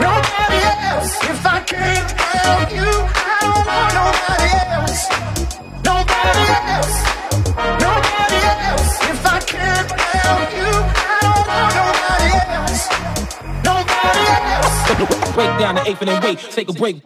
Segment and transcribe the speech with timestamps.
[0.00, 1.12] nobody else.
[1.24, 2.10] If I can't
[2.72, 5.02] you, I don't want nobody else.
[5.84, 6.96] Nobody else.
[7.86, 8.90] Nobody else.
[9.12, 9.88] If I can't
[10.58, 12.82] you, I don't want nobody else.
[13.64, 15.34] Nobody else.
[15.34, 16.38] Break down the eighth and then wait.
[16.38, 16.96] Take a break.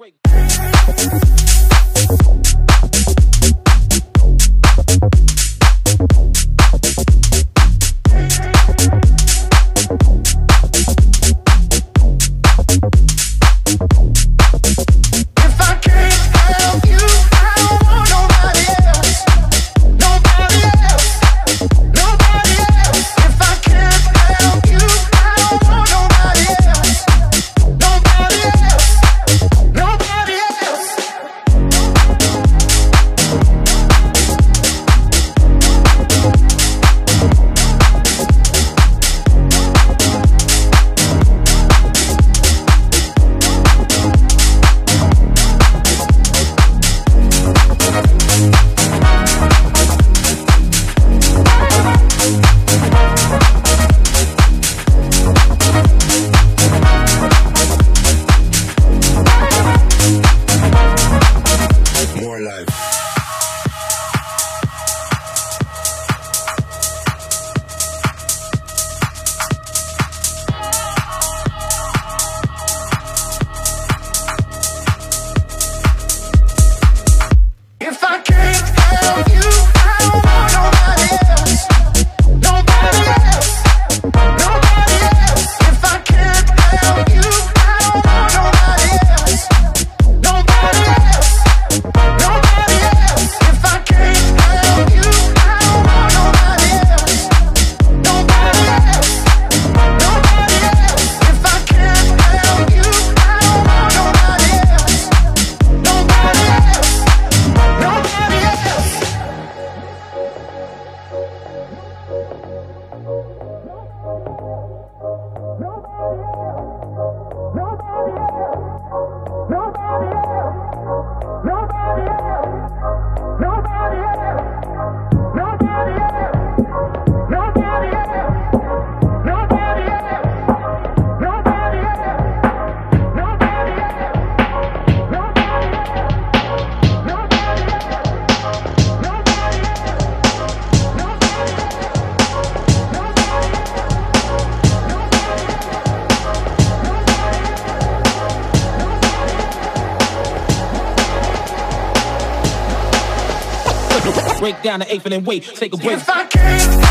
[154.50, 155.96] Break down the eighth and then wait, take a break.
[155.96, 156.89] If I can't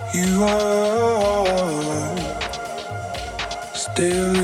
[0.00, 1.46] You are
[3.74, 4.43] still.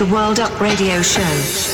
[0.00, 1.69] To World Up Radio Show.